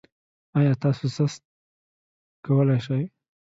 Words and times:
ایا 0.57 0.73
تاسو 0.81 1.05
سست 1.17 1.41
کولی 2.45 2.79
شئ؟ 2.85 3.03